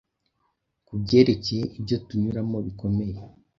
Ku 0.85 0.93
byerekeye 1.01 1.63
ibyo 1.77 1.95
tunyuramo 2.07 2.57
bikomeye, 2.67 3.17